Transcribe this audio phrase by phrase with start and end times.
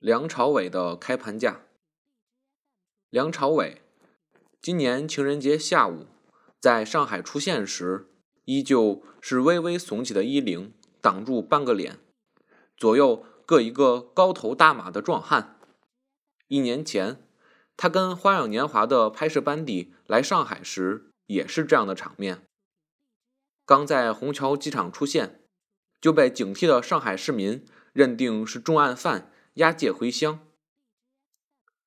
[0.00, 1.60] 梁朝伟的开盘价。
[3.10, 3.82] 梁朝伟
[4.62, 6.06] 今年情人节下午
[6.58, 8.08] 在上海出现时，
[8.46, 11.98] 依旧是微微耸起的衣领挡住半个脸，
[12.78, 15.60] 左右各一个高头大马的壮汉。
[16.48, 17.22] 一年前，
[17.76, 22.46] 他跟《花样年华》的拍摄班底来上海时，也是这样的场面。
[23.66, 25.42] 刚在虹桥机场出现，
[26.00, 29.30] 就被警惕的上海市民认定是重案犯。
[29.60, 30.40] 押解回乡。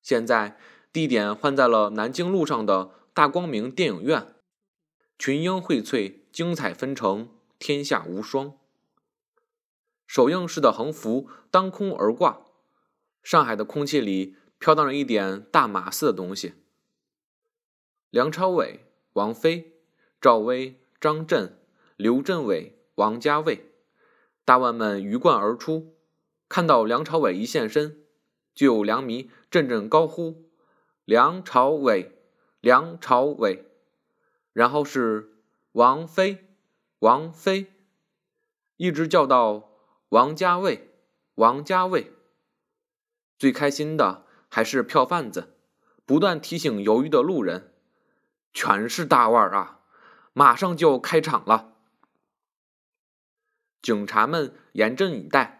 [0.00, 0.56] 现在
[0.92, 4.34] 地点换在了南京路上的大光明电影院，
[5.18, 8.56] 群英荟萃，精彩纷呈，天下无双。
[10.06, 12.46] 首映式的横幅当空而挂，
[13.24, 16.54] 上海的空气里飘荡着一点大马似的东西。
[18.10, 19.72] 梁朝伟、王菲、
[20.20, 21.58] 赵薇、张震、
[21.96, 23.72] 刘镇伟、王家卫，
[24.44, 25.93] 大腕们鱼贯而出。
[26.54, 28.04] 看到梁朝伟一现身，
[28.54, 30.48] 就有梁迷阵阵高呼
[31.04, 32.16] ：“梁朝伟，
[32.60, 33.72] 梁朝伟！”
[34.54, 35.32] 然后是
[35.72, 36.46] 王菲，
[37.00, 37.72] 王菲，
[38.76, 39.72] 一直叫到
[40.10, 40.94] 王家卫，
[41.34, 42.12] 王家卫。
[43.36, 45.56] 最开心的还是票贩子，
[46.06, 47.74] 不断提醒犹豫的路人
[48.54, 49.80] ：“全是大腕儿啊，
[50.32, 51.74] 马上就开场了。”
[53.82, 55.53] 警察们严阵以待。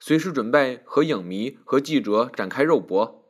[0.00, 3.24] 随时准备和影迷和记者展开肉搏，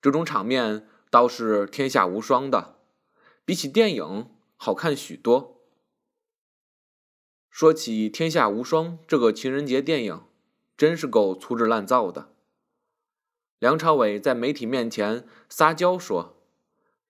[0.00, 2.78] 这种场面倒是天下无双的，
[3.44, 5.60] 比起电影好看许多。
[7.50, 10.22] 说起《天下无双》这个情人节电影，
[10.78, 12.32] 真是够粗制滥造的。
[13.58, 16.42] 梁朝伟在媒体面前撒娇说：“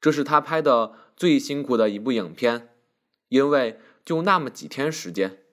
[0.01, 2.75] 这是他拍的最辛苦的一部影片，
[3.29, 5.45] 因为就那么几天时间。”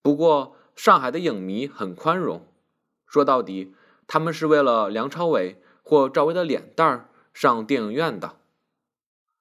[0.00, 0.54] 不过。
[0.78, 2.46] 上海的影迷很宽容，
[3.04, 3.74] 说到底，
[4.06, 8.36] 他们是为了梁朝伟或赵薇的脸蛋儿上电影院的，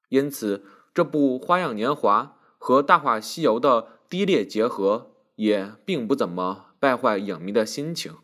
[0.10, 0.66] 因此
[0.96, 8.18] 这部《花样年华》和《大话西游》的低劣结合也并不怎么败坏影迷的心情，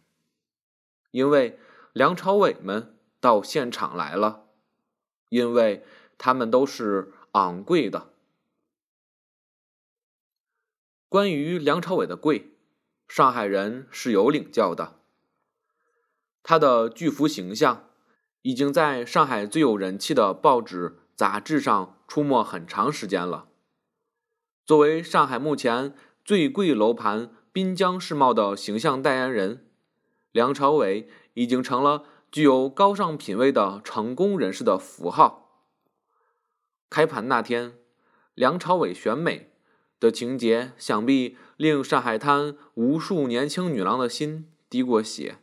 [1.11, 1.59] 因为
[1.93, 4.45] 梁朝伟们到现场来了，
[5.29, 5.85] 因为
[6.17, 8.09] 他们都是昂贵的。
[11.07, 12.49] 关于梁朝伟的贵。
[13.15, 14.95] 上海人是有领教的，
[16.41, 17.87] 他的巨幅形象
[18.41, 23.49] 已经在上海最有人气的报纸、杂志上出没很长时间了。
[24.65, 25.93] 作为上海目前
[26.25, 29.69] 最贵楼盘滨江世贸的形象代言人，
[30.31, 35.67] 梁朝伟已经成了具有高尚品位的成功人士的符号。
[36.89, 37.77] 开盘那天，
[38.33, 39.52] 梁朝伟选美。
[40.03, 45.37] 的情节想必令上海滩无数年轻女郎的心滴过血，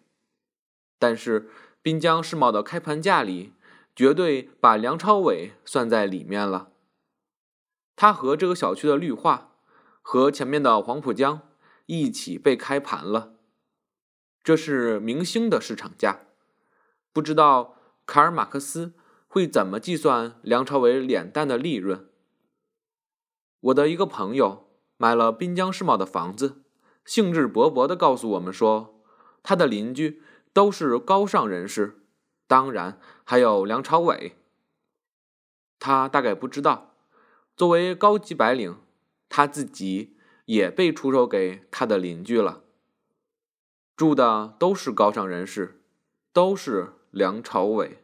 [0.99, 1.49] 但是
[1.81, 3.55] 滨江世贸的开盘价里
[3.97, 6.73] 绝对把梁朝伟算在里面了。
[7.97, 9.53] 他和这个小区的绿化，
[10.03, 11.41] 和前面的黄浦江
[11.87, 13.33] 一起被开盘了，
[14.45, 16.21] 这是明星的市场价。
[17.15, 18.93] 不知道卡尔马克思
[19.27, 22.10] 会怎么计算梁朝伟脸蛋的利润。
[23.61, 26.63] 我的一个朋友买了滨江世贸的房子，
[27.05, 29.03] 兴致勃勃地告诉我们说，
[29.43, 30.23] 他的邻居
[30.53, 32.01] 都是高尚人士，
[32.47, 34.37] 当然还有梁朝伟。
[35.79, 36.95] 他大概不知道，
[37.57, 38.79] 作为高级白领，
[39.29, 40.17] 他自己
[40.47, 42.63] 也被出售给他的邻居了。
[43.97, 45.83] 住的都是高尚人士，
[46.33, 48.03] 都是梁朝伟。